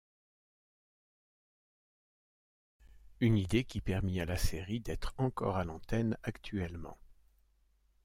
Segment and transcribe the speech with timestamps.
[3.19, 6.97] Une idée qui permit à la série d'être encore à l'antenne actuellement.